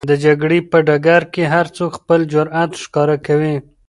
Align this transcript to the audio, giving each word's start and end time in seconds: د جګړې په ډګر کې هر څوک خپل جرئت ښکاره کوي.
د 0.09 0.11
جګړې 0.25 0.59
په 0.71 0.77
ډګر 0.87 1.23
کې 1.33 1.43
هر 1.53 1.65
څوک 1.77 1.91
خپل 1.99 2.19
جرئت 2.33 2.71
ښکاره 2.83 3.17
کوي. 3.27 3.55